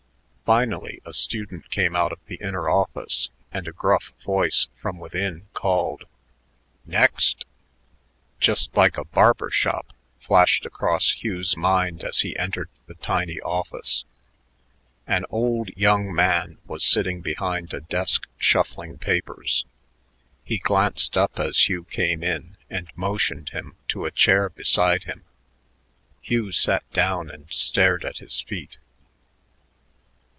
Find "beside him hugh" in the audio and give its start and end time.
24.49-26.51